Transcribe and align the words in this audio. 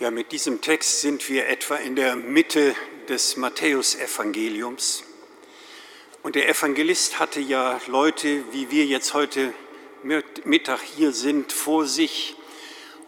Ja, 0.00 0.10
mit 0.10 0.32
diesem 0.32 0.62
Text 0.62 1.02
sind 1.02 1.28
wir 1.28 1.46
etwa 1.48 1.76
in 1.76 1.94
der 1.94 2.16
Mitte 2.16 2.74
des 3.10 3.36
Matthäusevangeliums. 3.36 5.04
Und 6.22 6.36
der 6.36 6.48
Evangelist 6.48 7.18
hatte 7.18 7.38
ja 7.38 7.78
Leute, 7.86 8.42
wie 8.50 8.70
wir 8.70 8.86
jetzt 8.86 9.12
heute 9.12 9.52
Mittag 10.02 10.80
hier 10.80 11.12
sind, 11.12 11.52
vor 11.52 11.84
sich 11.84 12.34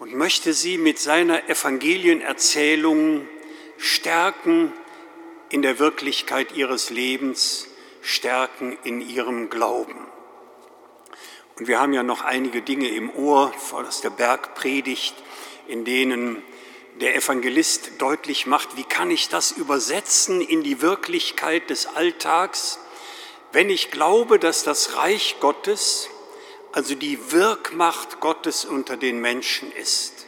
und 0.01 0.13
möchte 0.13 0.53
sie 0.53 0.77
mit 0.77 0.99
seiner 0.99 1.49
Evangelienerzählung 1.49 3.27
stärken 3.79 4.75
in 5.49 5.63
der 5.63 5.79
Wirklichkeit 5.79 6.53
ihres 6.53 6.91
Lebens, 6.91 7.69
stärken 8.03 8.77
in 8.85 9.01
ihrem 9.01 9.49
Glauben. 9.49 10.07
Und 11.57 11.69
wir 11.69 11.81
haben 11.81 11.95
ja 11.95 12.03
noch 12.03 12.21
einige 12.21 12.61
Dinge 12.61 12.89
im 12.91 13.09
Ohr 13.17 13.51
aus 13.71 14.03
der 14.03 14.11
Bergpredigt, 14.11 15.15
in 15.69 15.87
denen 15.87 16.43
der 17.01 17.15
Evangelist 17.17 17.93
deutlich 17.99 18.47
macht, 18.47 18.77
wie 18.77 18.85
kann 18.85 19.11
ich 19.11 19.29
das 19.29 19.51
übersetzen 19.53 20.41
in 20.41 20.63
die 20.63 20.81
Wirklichkeit 20.83 21.71
des 21.71 21.87
Alltags, 21.87 22.79
wenn 23.53 23.71
ich 23.71 23.91
glaube, 23.91 24.39
dass 24.39 24.65
das 24.65 24.97
Reich 24.97 25.37
Gottes, 25.41 26.09
also 26.73 26.95
die 26.95 27.33
Wirkmacht 27.33 28.21
Gottes 28.21 28.65
unter 28.65 28.97
den 28.97 29.21
Menschen 29.21 29.73
ist. 29.73 30.27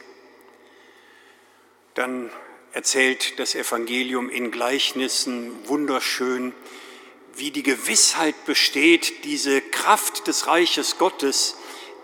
Dann 1.94 2.30
erzählt 2.72 3.38
das 3.38 3.54
Evangelium 3.54 4.28
in 4.28 4.50
Gleichnissen 4.50 5.66
wunderschön, 5.68 6.52
wie 7.36 7.50
die 7.50 7.62
Gewissheit 7.62 8.44
besteht, 8.46 9.24
diese 9.24 9.60
Kraft 9.60 10.26
des 10.26 10.46
Reiches 10.46 10.98
Gottes, 10.98 11.56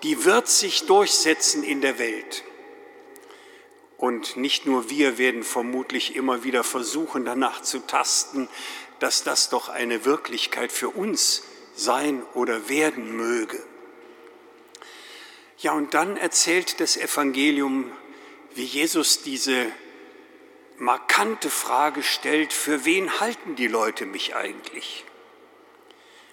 die 0.03 0.25
wird 0.25 0.49
sich 0.49 0.87
durchsetzen 0.87 1.63
in 1.63 1.81
der 1.81 1.99
Welt. 1.99 2.45
Und 4.01 4.39
nicht 4.39 4.65
nur 4.65 4.89
wir 4.89 5.19
werden 5.19 5.43
vermutlich 5.43 6.17
immer 6.17 6.43
wieder 6.43 6.65
versuchen, 6.65 7.27
danach 7.27 7.61
zu 7.61 7.81
tasten, 7.81 8.49
dass 8.99 9.25
das 9.25 9.51
doch 9.51 9.69
eine 9.69 10.07
Wirklichkeit 10.07 10.73
für 10.73 10.89
uns 10.89 11.43
sein 11.75 12.23
oder 12.33 12.71
werden 12.71 13.15
möge. 13.15 13.63
Ja, 15.59 15.73
und 15.73 15.93
dann 15.93 16.17
erzählt 16.17 16.81
das 16.81 16.97
Evangelium, 16.97 17.93
wie 18.55 18.65
Jesus 18.65 19.23
diese 19.23 19.67
markante 20.79 21.51
Frage 21.51 22.03
stellt, 22.03 22.55
für 22.55 22.87
wen 22.87 23.21
halten 23.21 23.55
die 23.55 23.69
Leute 23.69 24.07
mich 24.07 24.35
eigentlich? 24.35 25.05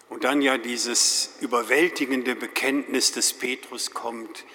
Und 0.08 0.24
dann 0.24 0.42
ja 0.42 0.58
dieses 0.58 1.32
überwältigende 1.42 2.34
Bekenntnis 2.34 3.12
des 3.12 3.34
Petrus 3.34 3.92
kommt, 3.92 4.46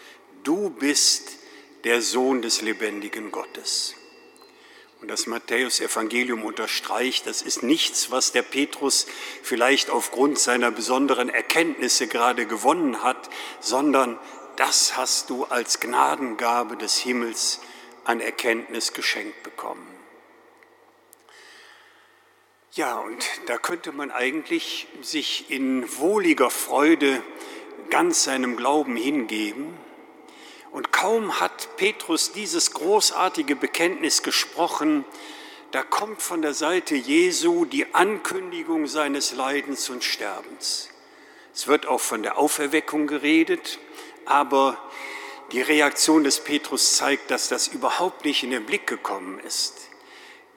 du 0.44 0.70
bist 0.70 1.41
der 1.84 2.02
Sohn 2.02 2.42
des 2.42 2.62
lebendigen 2.62 3.30
Gottes. 3.30 3.94
Und 5.00 5.08
das 5.08 5.26
Matthäus-Evangelium 5.26 6.44
unterstreicht, 6.44 7.26
das 7.26 7.42
ist 7.42 7.64
nichts, 7.64 8.12
was 8.12 8.30
der 8.30 8.42
Petrus 8.42 9.06
vielleicht 9.42 9.90
aufgrund 9.90 10.38
seiner 10.38 10.70
besonderen 10.70 11.28
Erkenntnisse 11.28 12.06
gerade 12.06 12.46
gewonnen 12.46 13.02
hat, 13.02 13.28
sondern 13.58 14.16
das 14.54 14.96
hast 14.96 15.28
du 15.30 15.44
als 15.44 15.80
Gnadengabe 15.80 16.76
des 16.76 16.98
Himmels 16.98 17.60
an 18.04 18.20
Erkenntnis 18.20 18.92
geschenkt 18.92 19.42
bekommen. 19.42 19.86
Ja, 22.74 22.98
und 22.98 23.28
da 23.46 23.58
könnte 23.58 23.90
man 23.90 24.12
eigentlich 24.12 24.86
sich 25.02 25.50
in 25.50 25.98
wohliger 25.98 26.48
Freude 26.48 27.22
ganz 27.90 28.22
seinem 28.22 28.56
Glauben 28.56 28.94
hingeben 28.94 29.76
und 30.72 30.90
kaum 30.90 31.38
hat 31.38 31.76
Petrus 31.76 32.32
dieses 32.32 32.72
großartige 32.72 33.56
Bekenntnis 33.56 34.22
gesprochen, 34.22 35.04
da 35.70 35.82
kommt 35.82 36.20
von 36.22 36.42
der 36.42 36.54
Seite 36.54 36.94
Jesu 36.94 37.64
die 37.66 37.94
Ankündigung 37.94 38.86
seines 38.86 39.32
Leidens 39.32 39.88
und 39.90 40.02
Sterbens. 40.02 40.88
Es 41.54 41.66
wird 41.66 41.86
auch 41.86 42.00
von 42.00 42.22
der 42.22 42.38
Auferweckung 42.38 43.06
geredet, 43.06 43.78
aber 44.24 44.78
die 45.52 45.60
Reaktion 45.60 46.24
des 46.24 46.40
Petrus 46.40 46.96
zeigt, 46.96 47.30
dass 47.30 47.48
das 47.48 47.68
überhaupt 47.68 48.24
nicht 48.24 48.42
in 48.42 48.50
den 48.50 48.64
Blick 48.64 48.86
gekommen 48.86 49.38
ist. 49.40 49.74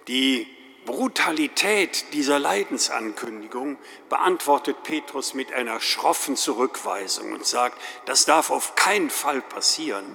Die 0.08 0.48
Brutalität 0.86 2.14
dieser 2.14 2.40
Leidensankündigung 2.40 3.78
beantwortet 4.10 4.84
Petrus 4.84 5.34
mit 5.34 5.52
einer 5.52 5.80
schroffen 5.80 6.36
Zurückweisung 6.36 7.34
und 7.34 7.46
sagt, 7.46 7.82
das 8.06 8.26
darf 8.26 8.52
auf 8.52 8.76
keinen 8.76 9.10
Fall 9.10 9.42
passieren. 9.42 10.06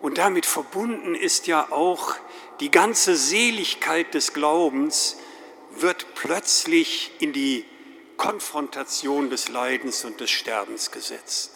Und 0.00 0.18
damit 0.18 0.46
verbunden 0.46 1.14
ist 1.14 1.46
ja 1.46 1.70
auch 1.70 2.14
die 2.60 2.70
ganze 2.70 3.16
Seligkeit 3.16 4.14
des 4.14 4.32
Glaubens 4.32 5.16
wird 5.76 6.14
plötzlich 6.14 7.12
in 7.20 7.32
die 7.32 7.64
Konfrontation 8.16 9.30
des 9.30 9.48
Leidens 9.48 10.04
und 10.04 10.20
des 10.20 10.30
Sterbens 10.30 10.90
gesetzt. 10.90 11.52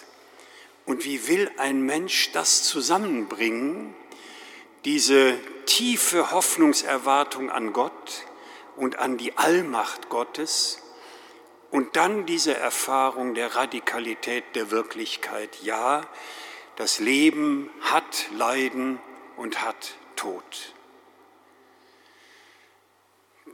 Und 0.86 1.04
wie 1.04 1.28
will 1.28 1.50
ein 1.58 1.82
Mensch 1.82 2.32
das 2.32 2.62
zusammenbringen, 2.62 3.94
diese 4.84 5.38
tiefe 5.66 6.30
Hoffnungserwartung 6.30 7.50
an 7.50 7.72
Gott 7.72 8.24
und 8.76 8.98
an 8.98 9.18
die 9.18 9.36
Allmacht 9.36 10.08
Gottes 10.08 10.82
und 11.70 11.96
dann 11.96 12.26
diese 12.26 12.54
Erfahrung 12.54 13.34
der 13.34 13.54
Radikalität 13.54 14.44
der 14.54 14.70
Wirklichkeit. 14.70 15.62
Ja, 15.62 16.06
das 16.76 17.00
Leben 17.00 17.70
hat 17.80 18.26
Leiden 18.36 18.98
und 19.36 19.62
hat 19.62 19.94
Tod. 20.16 20.74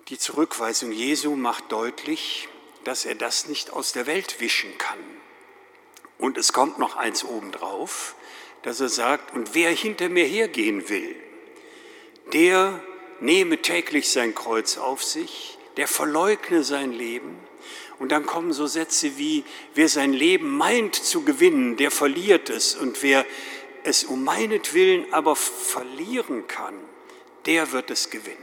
Die 0.08 0.18
Zurückweisung 0.18 0.92
Jesu 0.92 1.34
macht 1.34 1.72
deutlich, 1.72 2.48
dass 2.84 3.06
er 3.06 3.14
das 3.14 3.48
nicht 3.48 3.72
aus 3.72 3.92
der 3.92 4.06
Welt 4.06 4.40
wischen 4.40 4.76
kann. 4.76 4.98
Und 6.18 6.36
es 6.36 6.52
kommt 6.52 6.78
noch 6.78 6.96
eins 6.96 7.24
obendrauf, 7.24 8.14
dass 8.64 8.80
er 8.80 8.88
sagt, 8.88 9.34
und 9.34 9.54
wer 9.54 9.70
hinter 9.70 10.08
mir 10.08 10.24
hergehen 10.24 10.88
will, 10.88 11.14
der 12.32 12.82
nehme 13.20 13.60
täglich 13.60 14.10
sein 14.10 14.34
Kreuz 14.34 14.78
auf 14.78 15.04
sich, 15.04 15.58
der 15.76 15.86
verleugne 15.86 16.64
sein 16.64 16.92
Leben. 16.92 17.36
Und 17.98 18.10
dann 18.10 18.24
kommen 18.24 18.52
so 18.54 18.66
Sätze 18.66 19.18
wie, 19.18 19.44
wer 19.74 19.88
sein 19.88 20.14
Leben 20.14 20.56
meint 20.56 20.94
zu 20.94 21.24
gewinnen, 21.24 21.76
der 21.76 21.90
verliert 21.90 22.48
es. 22.48 22.74
Und 22.74 23.02
wer 23.02 23.26
es 23.84 24.02
um 24.04 24.24
meinetwillen 24.24 25.12
aber 25.12 25.36
verlieren 25.36 26.46
kann, 26.48 26.74
der 27.44 27.70
wird 27.72 27.90
es 27.90 28.08
gewinnen. 28.08 28.38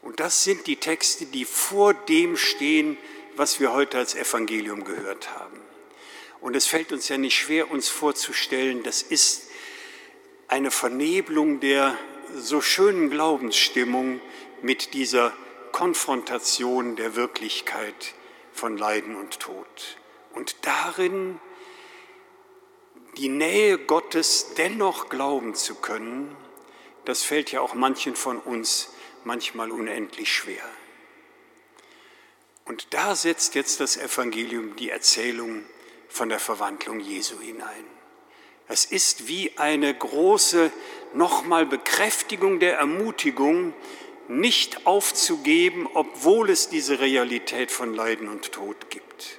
Und 0.00 0.20
das 0.20 0.44
sind 0.44 0.68
die 0.68 0.76
Texte, 0.76 1.26
die 1.26 1.44
vor 1.44 1.92
dem 1.92 2.36
stehen, 2.36 2.98
was 3.34 3.58
wir 3.58 3.72
heute 3.72 3.98
als 3.98 4.14
Evangelium 4.14 4.84
gehört 4.84 5.34
haben. 5.36 5.64
Und 6.44 6.54
es 6.54 6.66
fällt 6.66 6.92
uns 6.92 7.08
ja 7.08 7.16
nicht 7.16 7.38
schwer, 7.38 7.70
uns 7.70 7.88
vorzustellen, 7.88 8.82
das 8.82 9.00
ist 9.00 9.48
eine 10.46 10.70
Vernebelung 10.70 11.58
der 11.58 11.96
so 12.34 12.60
schönen 12.60 13.08
Glaubensstimmung 13.08 14.20
mit 14.60 14.92
dieser 14.92 15.32
Konfrontation 15.72 16.96
der 16.96 17.16
Wirklichkeit 17.16 18.12
von 18.52 18.76
Leiden 18.76 19.16
und 19.16 19.40
Tod. 19.40 19.96
Und 20.34 20.56
darin 20.60 21.40
die 23.16 23.30
Nähe 23.30 23.78
Gottes 23.78 24.48
dennoch 24.58 25.08
glauben 25.08 25.54
zu 25.54 25.76
können, 25.76 26.36
das 27.06 27.22
fällt 27.22 27.52
ja 27.52 27.62
auch 27.62 27.72
manchen 27.72 28.16
von 28.16 28.38
uns 28.38 28.90
manchmal 29.24 29.70
unendlich 29.70 30.30
schwer. 30.30 30.68
Und 32.66 32.92
da 32.92 33.16
setzt 33.16 33.54
jetzt 33.54 33.80
das 33.80 33.96
Evangelium 33.96 34.76
die 34.76 34.90
Erzählung 34.90 35.64
von 36.14 36.28
der 36.28 36.38
Verwandlung 36.38 37.00
Jesu 37.00 37.40
hinein. 37.40 37.84
Es 38.68 38.84
ist 38.84 39.26
wie 39.26 39.52
eine 39.56 39.92
große 39.92 40.70
nochmal 41.12 41.66
Bekräftigung 41.66 42.60
der 42.60 42.78
Ermutigung, 42.78 43.74
nicht 44.28 44.86
aufzugeben, 44.86 45.88
obwohl 45.92 46.50
es 46.50 46.68
diese 46.68 47.00
Realität 47.00 47.72
von 47.72 47.94
Leiden 47.94 48.28
und 48.28 48.52
Tod 48.52 48.90
gibt. 48.90 49.38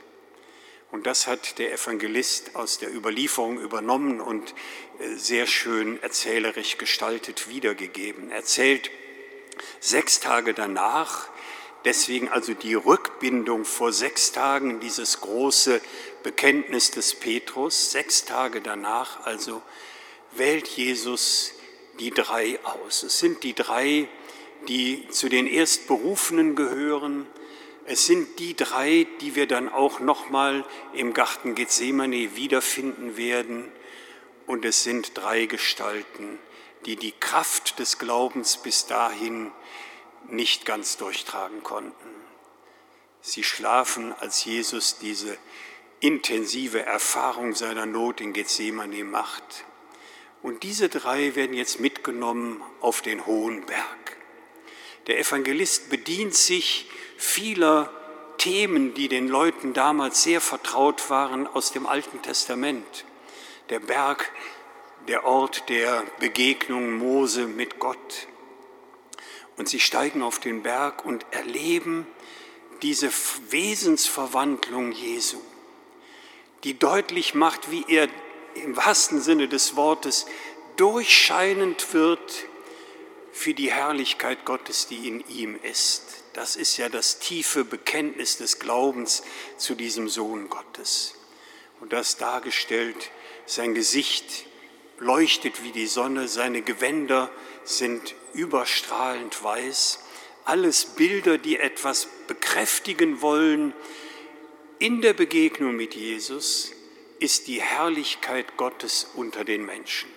Und 0.92 1.08
das 1.08 1.28
hat 1.28 1.60
der 1.60 1.74
Evangelist 1.74 2.56
aus 2.56 2.78
der 2.78 2.94
Überlieferung 2.94 3.58
übernommen 3.58 4.20
und 4.20 4.54
äh, 5.00 5.16
sehr 5.16 5.48
schön 5.48 6.02
erzählerisch 6.04 6.78
gestaltet 6.78 7.48
wiedergegeben. 7.48 8.30
Er 8.32 8.38
erzählt 8.38 8.92
sechs 9.80 10.20
Tage 10.20 10.54
danach, 10.54 11.30
deswegen 11.86 12.30
also 12.30 12.54
die 12.54 12.74
Rückbindung 12.74 13.64
vor 13.64 13.94
sechs 13.94 14.32
Tagen, 14.32 14.80
dieses 14.80 15.22
große 15.22 15.82
Bekenntnis 16.24 16.92
des 16.92 17.16
Petrus, 17.16 17.92
sechs 17.92 18.26
Tage 18.26 18.62
danach 18.62 19.26
also 19.26 19.62
wählt 20.36 20.68
Jesus 20.68 21.54
die 22.00 22.12
drei 22.12 22.60
aus. 22.64 23.04
Es 23.04 23.20
sind 23.20 23.44
die 23.44 23.54
drei, 23.54 24.10
die 24.68 25.08
zu 25.10 25.30
den 25.30 25.48
Erstberufenen 25.48 26.56
gehören. 26.56 27.28
Es 27.86 28.06
sind 28.06 28.40
die 28.40 28.56
drei, 28.56 29.08
die 29.22 29.36
wir 29.36 29.48
dann 29.48 29.70
auch 29.70 30.00
nochmal 30.00 30.66
im 30.94 31.14
Garten 31.14 31.56
Gethsemane 31.56 32.36
wiederfinden 32.36 33.16
werden. 33.16 33.72
Und 34.48 34.66
es 34.66 34.84
sind 34.84 35.12
drei 35.16 35.46
Gestalten, 35.46 36.40
die 36.86 36.96
die 36.96 37.14
Kraft 37.14 37.80
des 37.80 37.98
Glaubens 37.98 38.58
bis 38.58 38.86
dahin 38.88 39.52
nicht 40.30 40.66
ganz 40.66 40.98
durchtragen 40.98 41.64
konnten. 41.64 42.10
Sie 43.22 43.44
schlafen, 43.44 44.14
als 44.14 44.46
Jesus 44.46 44.98
diese 45.00 45.38
intensive 46.00 46.86
Erfahrung 46.86 47.56
seiner 47.56 47.86
Not 47.86 48.22
in 48.22 48.34
Gethsemane 48.34 49.04
macht. 49.04 49.66
Und 50.44 50.62
diese 50.62 50.90
drei 50.90 51.36
werden 51.36 51.56
jetzt 51.56 51.80
mitgenommen 51.80 52.62
auf 52.82 53.02
den 53.02 53.26
hohen 53.26 53.66
Berg. 53.66 54.18
Der 55.08 55.20
Evangelist 55.20 55.90
bedient 55.90 56.36
sich 56.36 56.88
vieler 57.18 57.92
Themen, 58.38 58.94
die 58.94 59.08
den 59.08 59.28
Leuten 59.28 59.74
damals 59.74 60.22
sehr 60.22 60.42
vertraut 60.42 61.10
waren 61.10 61.48
aus 61.48 61.72
dem 61.72 61.88
Alten 61.88 62.22
Testament. 62.22 63.06
Der 63.70 63.80
Berg, 63.80 64.32
der 65.08 65.26
Ort 65.26 65.70
der 65.70 66.04
Begegnung 66.20 66.94
Mose 66.94 67.48
mit 67.48 67.80
Gott. 67.80 68.28
Und 69.58 69.70
sie 69.70 69.80
steigen 69.80 70.22
auf 70.22 70.40
den 70.40 70.64
Berg 70.64 71.06
und 71.06 71.26
erleben 71.32 72.06
diese 72.82 73.10
Wesensverwandlung 73.50 74.92
Jesu, 74.92 75.40
die 76.64 76.78
deutlich 76.78 77.34
macht, 77.34 77.72
wie 77.72 77.86
er 77.88 78.10
im 78.56 78.76
wahrsten 78.76 79.22
Sinne 79.22 79.48
des 79.48 79.76
Wortes 79.76 80.26
durchscheinend 80.76 81.94
wird 81.94 82.46
für 83.32 83.54
die 83.54 83.72
Herrlichkeit 83.72 84.46
Gottes, 84.46 84.88
die 84.88 85.08
in 85.08 85.28
ihm 85.28 85.60
ist. 85.62 86.24
Das 86.34 86.56
ist 86.56 86.78
ja 86.78 86.90
das 86.90 87.20
tiefe 87.20 87.64
Bekenntnis 87.64 88.38
des 88.38 88.60
Glaubens 88.60 89.24
zu 89.58 89.76
diesem 89.76 90.10
Sohn 90.10 90.50
Gottes. 90.50 91.16
Und 91.80 91.94
das 91.94 92.18
dargestellt, 92.18 93.12
sein 93.46 93.74
Gesicht 93.74 94.46
leuchtet 94.98 95.64
wie 95.64 95.72
die 95.72 95.88
Sonne, 95.88 96.28
seine 96.28 96.62
Gewänder 96.62 97.30
sind 97.64 98.16
überstrahlend 98.36 99.44
weiß. 99.44 100.00
Alles 100.44 100.86
Bilder, 100.86 101.38
die 101.38 101.58
etwas 101.58 102.08
bekräftigen 102.28 103.22
wollen. 103.22 103.74
In 104.78 105.02
der 105.02 105.14
Begegnung 105.14 105.76
mit 105.76 105.96
Jesus 105.96 106.72
ist 107.20 107.48
die 107.48 107.62
Herrlichkeit 107.62 108.58
Gottes 108.58 109.10
unter 109.16 109.44
den 109.44 109.66
Menschen. 109.66 110.10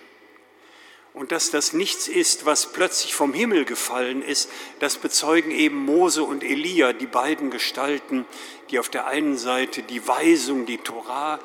Und 1.13 1.31
dass 1.31 1.49
das 1.49 1.73
nichts 1.73 2.07
ist, 2.07 2.45
was 2.45 2.71
plötzlich 2.71 3.15
vom 3.15 3.33
Himmel 3.33 3.65
gefallen 3.65 4.21
ist, 4.21 4.49
das 4.79 4.97
bezeugen 4.97 5.51
eben 5.51 5.77
Mose 5.77 6.23
und 6.23 6.43
Elia, 6.43 6.93
die 6.93 7.07
beiden 7.07 7.49
Gestalten, 7.49 8.25
die 8.69 8.79
auf 8.79 8.89
der 8.89 9.07
einen 9.07 9.37
Seite 9.37 9.81
die 9.81 10.07
Weisung, 10.07 10.65
die 10.65 10.77
Torah 10.77 11.39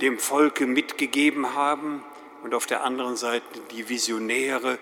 dem 0.00 0.18
Volke 0.18 0.66
mitgegeben 0.66 1.54
haben 1.54 2.02
und 2.44 2.52
auf 2.52 2.66
der 2.66 2.84
anderen 2.84 3.16
Seite 3.16 3.46
die 3.70 3.88
Visionäre 3.88 4.78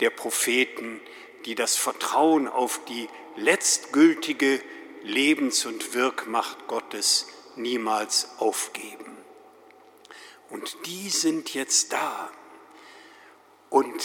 der 0.00 0.10
Propheten, 0.10 1.00
die 1.44 1.54
das 1.54 1.76
Vertrauen 1.76 2.48
auf 2.48 2.84
die 2.86 3.08
letztgültige 3.36 4.60
Lebens- 5.04 5.64
und 5.64 5.94
Wirkmacht 5.94 6.66
Gottes 6.66 7.28
niemals 7.54 8.30
aufgeben. 8.38 9.16
Und 10.50 10.76
die 10.86 11.08
sind 11.08 11.54
jetzt 11.54 11.92
da. 11.92 12.32
Und 13.70 14.04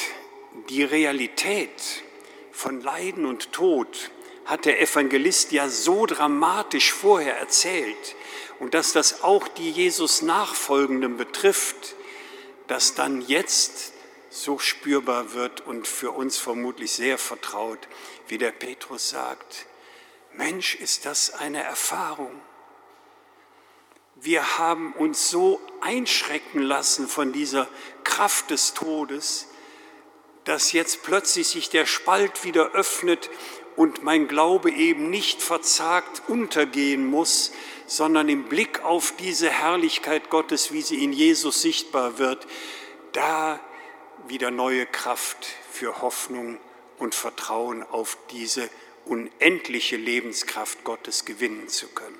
die 0.70 0.84
Realität 0.84 2.04
von 2.52 2.80
Leiden 2.80 3.26
und 3.26 3.52
Tod 3.52 4.12
hat 4.46 4.66
der 4.66 4.82
Evangelist 4.82 5.52
ja 5.52 5.68
so 5.68 6.06
dramatisch 6.06 6.94
vorher 6.94 7.38
erzählt. 7.38 8.16
Und 8.60 8.76
dass 8.76 8.94
das 8.94 9.24
auch 9.24 9.48
die 9.48 9.72
Jesus 9.72 10.22
Nachfolgenden 10.22 11.18
betrifft, 11.18 11.96
dass 12.70 12.94
dann 12.94 13.22
jetzt 13.22 13.94
so 14.30 14.60
spürbar 14.60 15.34
wird 15.34 15.62
und 15.62 15.88
für 15.88 16.12
uns 16.12 16.38
vermutlich 16.38 16.92
sehr 16.92 17.18
vertraut, 17.18 17.80
wie 18.28 18.38
der 18.38 18.52
Petrus 18.52 19.10
sagt, 19.10 19.66
Mensch, 20.34 20.76
ist 20.76 21.06
das 21.08 21.34
eine 21.34 21.64
Erfahrung. 21.64 22.40
Wir 24.14 24.60
haben 24.60 24.94
uns 24.94 25.32
so 25.32 25.60
einschrecken 25.82 26.62
lassen 26.62 27.08
von 27.08 27.34
dieser 27.34 27.68
Kraft 28.04 28.52
des 28.52 28.76
Todes, 28.76 29.48
dass 30.44 30.72
jetzt 30.72 31.02
plötzlich 31.02 31.48
sich 31.48 31.72
der 31.72 31.88
Spalt 31.88 32.44
wieder 32.44 32.74
öffnet 32.74 33.32
und 33.78 34.04
mein 34.04 34.28
Glaube 34.28 34.70
eben 34.70 35.10
nicht 35.10 35.42
verzagt 35.42 36.22
untergehen 36.28 37.08
muss, 37.08 37.52
sondern 37.90 38.30
im 38.30 38.46
Blick 38.46 38.84
auf 38.84 39.16
diese 39.18 39.50
Herrlichkeit 39.50 40.30
Gottes, 40.30 40.72
wie 40.72 40.84
sie 40.84 41.04
in 41.04 41.12
Jesus 41.12 41.64
sichtbar 41.64 42.20
wird, 42.20 42.46
da 43.14 43.60
wieder 44.28 44.52
neue 44.52 44.86
Kraft 44.86 45.48
für 45.72 46.02
Hoffnung 46.02 46.60
und 47.00 47.16
Vertrauen 47.16 47.82
auf 47.82 48.16
diese 48.30 48.70
unendliche 49.06 49.98
Lebenskraft 49.98 50.84
Gottes 50.84 51.26
gewinnen 51.26 51.68
zu 51.68 51.88
können. 51.88 52.16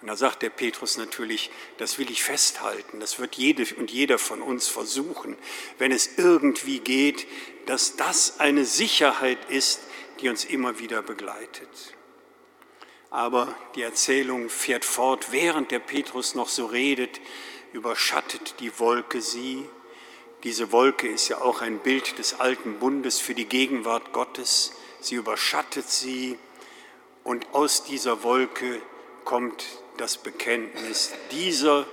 Und 0.00 0.08
da 0.08 0.16
sagt 0.16 0.42
der 0.42 0.50
Petrus 0.50 0.96
natürlich, 0.96 1.50
das 1.76 1.98
will 1.98 2.10
ich 2.10 2.22
festhalten, 2.22 3.00
das 3.00 3.18
wird 3.18 3.34
jede 3.34 3.66
und 3.74 3.90
jeder 3.90 4.18
von 4.18 4.40
uns 4.40 4.66
versuchen, 4.66 5.36
wenn 5.76 5.92
es 5.92 6.16
irgendwie 6.16 6.80
geht, 6.80 7.26
dass 7.66 7.96
das 7.96 8.40
eine 8.40 8.64
Sicherheit 8.64 9.50
ist, 9.50 9.80
die 10.20 10.30
uns 10.30 10.46
immer 10.46 10.78
wieder 10.78 11.02
begleitet. 11.02 11.68
Aber 13.12 13.54
die 13.76 13.82
Erzählung 13.82 14.48
fährt 14.48 14.84
fort, 14.84 15.30
während 15.30 15.70
der 15.70 15.78
Petrus 15.78 16.34
noch 16.34 16.48
so 16.48 16.66
redet, 16.66 17.20
überschattet 17.72 18.56
die 18.58 18.76
Wolke 18.80 19.20
sie 19.20 19.64
diese 20.44 20.72
Wolke 20.72 21.06
ist 21.06 21.28
ja 21.28 21.40
auch 21.40 21.60
ein 21.60 21.78
Bild 21.78 22.18
des 22.18 22.40
alten 22.40 22.80
Bundes 22.80 23.20
für 23.20 23.34
die 23.34 23.44
Gegenwart 23.44 24.12
Gottes. 24.12 24.72
Sie 25.00 25.14
überschattet 25.14 25.88
sie 25.88 26.36
und 27.22 27.46
aus 27.54 27.84
dieser 27.84 28.24
Wolke 28.24 28.82
kommt 29.24 29.64
das 29.98 30.16
Bekenntnis, 30.16 31.12
dieser 31.30 31.86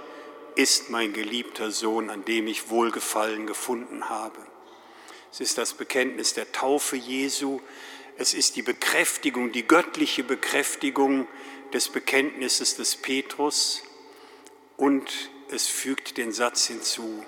ist 0.56 0.90
mein 0.90 1.14
geliebter 1.14 1.70
Sohn, 1.70 2.10
an 2.10 2.26
dem 2.26 2.48
ich 2.48 2.70
Wohlgefallen 2.70 3.46
gefunden 3.46 4.10
habe. 4.10 4.40
Es 5.32 5.42
ist 5.42 5.60
das 5.60 5.76
Bekenntnis 5.76 6.34
der 6.34 6.52
Taufe 6.52 6.96
Jesu, 6.96 7.62
es 8.20 8.34
ist 8.34 8.58
die 8.58 8.62
Bekräftigung, 8.62 9.54
die 9.54 9.66
göttliche 9.66 10.26
Bekräftigung 10.26 11.26
des 11.72 11.88
Bekenntnisses 11.88 12.76
des 12.76 12.98
Petrus 12.98 13.82
und 14.76 15.10
es 15.50 15.68
fügt 15.68 16.18
den 16.18 16.34
Satz 16.34 16.68
hinzu, 16.68 17.24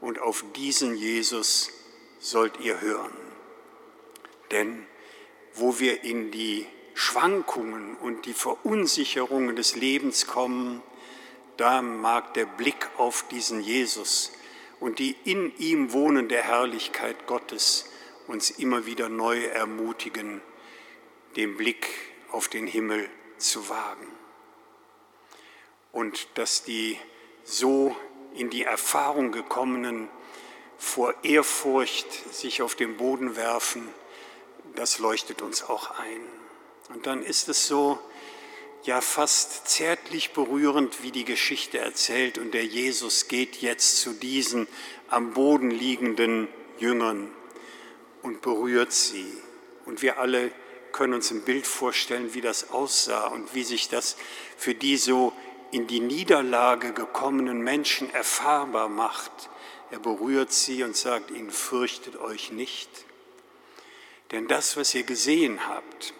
und 0.00 0.18
auf 0.18 0.44
diesen 0.56 0.96
Jesus 0.96 1.70
sollt 2.18 2.58
ihr 2.60 2.80
hören. 2.80 3.16
Denn 4.50 4.86
wo 5.54 5.78
wir 5.78 6.04
in 6.04 6.30
die 6.30 6.66
Schwankungen 6.94 7.96
und 7.96 8.26
die 8.26 8.34
Verunsicherungen 8.34 9.56
des 9.56 9.76
Lebens 9.76 10.26
kommen, 10.26 10.82
da 11.56 11.80
mag 11.80 12.34
der 12.34 12.46
Blick 12.46 12.88
auf 12.96 13.26
diesen 13.28 13.60
Jesus 13.60 14.32
und 14.80 14.98
die 14.98 15.16
in 15.24 15.56
ihm 15.58 15.92
wohnende 15.92 16.36
Herrlichkeit 16.36 17.26
Gottes 17.26 17.86
uns 18.26 18.50
immer 18.50 18.86
wieder 18.86 19.08
neu 19.08 19.44
ermutigen, 19.44 20.40
den 21.36 21.56
Blick 21.56 21.86
auf 22.30 22.48
den 22.48 22.66
Himmel 22.66 23.08
zu 23.38 23.68
wagen. 23.68 24.06
Und 25.92 26.28
dass 26.34 26.64
die 26.64 26.98
so 27.44 27.94
in 28.34 28.50
die 28.50 28.62
Erfahrung 28.62 29.30
gekommenen 29.32 30.08
vor 30.78 31.14
Ehrfurcht 31.22 32.12
sich 32.34 32.62
auf 32.62 32.74
den 32.74 32.96
Boden 32.96 33.36
werfen, 33.36 33.88
das 34.74 34.98
leuchtet 34.98 35.40
uns 35.40 35.62
auch 35.62 35.98
ein. 35.98 36.20
Und 36.88 37.06
dann 37.06 37.22
ist 37.22 37.48
es 37.48 37.68
so, 37.68 37.98
ja 38.82 39.00
fast 39.00 39.68
zärtlich 39.68 40.32
berührend, 40.32 41.02
wie 41.02 41.10
die 41.10 41.24
Geschichte 41.24 41.78
erzählt. 41.78 42.38
Und 42.38 42.52
der 42.52 42.66
Jesus 42.66 43.28
geht 43.28 43.56
jetzt 43.56 44.00
zu 44.00 44.12
diesen 44.12 44.66
am 45.08 45.32
Boden 45.32 45.70
liegenden 45.70 46.48
Jüngern 46.78 47.30
und 48.24 48.40
berührt 48.40 48.92
sie. 48.92 49.30
Und 49.84 50.02
wir 50.02 50.18
alle 50.18 50.50
können 50.92 51.14
uns 51.14 51.30
ein 51.30 51.42
Bild 51.42 51.66
vorstellen, 51.66 52.34
wie 52.34 52.40
das 52.40 52.70
aussah 52.70 53.26
und 53.28 53.54
wie 53.54 53.64
sich 53.64 53.88
das 53.88 54.16
für 54.56 54.74
die 54.74 54.96
so 54.96 55.32
in 55.70 55.86
die 55.86 56.00
Niederlage 56.00 56.92
gekommenen 56.92 57.60
Menschen 57.60 58.12
erfahrbar 58.12 58.88
macht. 58.88 59.50
Er 59.90 59.98
berührt 59.98 60.52
sie 60.52 60.82
und 60.82 60.96
sagt 60.96 61.30
ihnen, 61.30 61.50
fürchtet 61.50 62.16
euch 62.16 62.50
nicht. 62.50 62.88
Denn 64.30 64.48
das, 64.48 64.76
was 64.76 64.94
ihr 64.94 65.02
gesehen 65.02 65.68
habt, 65.68 66.14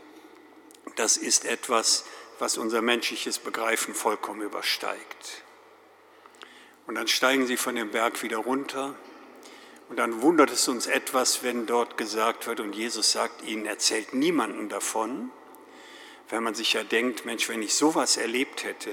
das 0.96 1.16
ist 1.16 1.46
etwas, 1.46 2.04
was 2.38 2.58
unser 2.58 2.82
menschliches 2.82 3.38
Begreifen 3.38 3.94
vollkommen 3.94 4.42
übersteigt. 4.42 5.42
Und 6.86 6.96
dann 6.96 7.08
steigen 7.08 7.46
sie 7.46 7.56
von 7.56 7.76
dem 7.76 7.92
Berg 7.92 8.22
wieder 8.22 8.38
runter 8.38 8.94
und 9.94 9.98
dann 9.98 10.22
wundert 10.22 10.50
es 10.50 10.66
uns 10.66 10.88
etwas, 10.88 11.44
wenn 11.44 11.66
dort 11.66 11.96
gesagt 11.96 12.48
wird 12.48 12.58
und 12.58 12.74
Jesus 12.74 13.12
sagt 13.12 13.46
ihnen, 13.46 13.64
erzählt 13.64 14.12
niemanden 14.12 14.68
davon, 14.68 15.30
wenn 16.30 16.42
man 16.42 16.56
sich 16.56 16.72
ja 16.72 16.82
denkt, 16.82 17.24
Mensch, 17.26 17.48
wenn 17.48 17.62
ich 17.62 17.74
sowas 17.74 18.16
erlebt 18.16 18.64
hätte, 18.64 18.90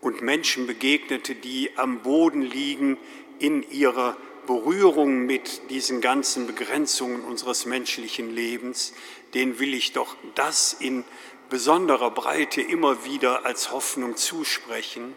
und 0.00 0.22
Menschen 0.22 0.66
begegnete, 0.66 1.34
die 1.34 1.76
am 1.76 2.00
Boden 2.00 2.40
liegen 2.40 2.96
in 3.38 3.70
ihrer 3.70 4.16
Berührung 4.46 5.26
mit 5.26 5.68
diesen 5.68 6.00
ganzen 6.00 6.46
Begrenzungen 6.46 7.20
unseres 7.20 7.66
menschlichen 7.66 8.34
Lebens, 8.34 8.94
den 9.34 9.58
will 9.58 9.74
ich 9.74 9.92
doch 9.92 10.16
das 10.36 10.72
in 10.72 11.04
besonderer 11.50 12.10
Breite 12.10 12.62
immer 12.62 13.04
wieder 13.04 13.44
als 13.44 13.72
Hoffnung 13.72 14.16
zusprechen. 14.16 15.14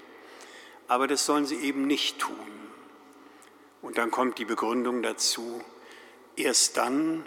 Aber 0.89 1.07
das 1.07 1.25
sollen 1.25 1.45
sie 1.45 1.59
eben 1.59 1.87
nicht 1.87 2.19
tun. 2.19 2.56
Und 3.87 3.97
dann 3.97 4.11
kommt 4.11 4.37
die 4.37 4.43
Begründung 4.43 5.01
dazu, 5.01 5.63
erst 6.35 6.75
dann, 6.75 7.25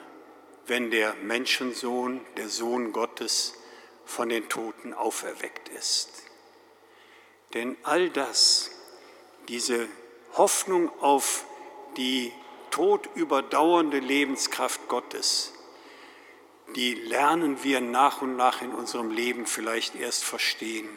wenn 0.66 0.90
der 0.90 1.14
Menschensohn, 1.14 2.20
der 2.36 2.50
Sohn 2.50 2.92
Gottes, 2.92 3.54
von 4.04 4.28
den 4.28 4.46
Toten 4.50 4.92
auferweckt 4.92 5.70
ist. 5.70 6.10
Denn 7.54 7.78
all 7.82 8.10
das, 8.10 8.72
diese 9.48 9.88
Hoffnung 10.34 10.90
auf 11.00 11.46
die 11.96 12.30
todüberdauernde 12.70 13.98
Lebenskraft 13.98 14.86
Gottes, 14.86 15.54
die 16.76 16.92
lernen 16.92 17.64
wir 17.64 17.80
nach 17.80 18.20
und 18.20 18.36
nach 18.36 18.60
in 18.60 18.74
unserem 18.74 19.10
Leben 19.10 19.46
vielleicht 19.46 19.94
erst 19.94 20.24
verstehen 20.24 20.90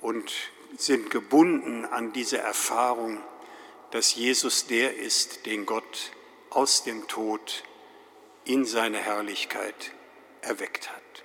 und 0.00 0.32
sind 0.78 1.10
gebunden 1.10 1.84
an 1.84 2.14
diese 2.14 2.38
Erfahrung, 2.38 3.20
dass 3.94 4.16
Jesus 4.16 4.66
der 4.66 4.96
ist, 4.96 5.46
den 5.46 5.66
Gott 5.66 6.10
aus 6.50 6.82
dem 6.82 7.06
Tod 7.06 7.62
in 8.44 8.64
seine 8.64 8.98
Herrlichkeit 8.98 9.92
erweckt 10.40 10.90
hat. 10.90 11.23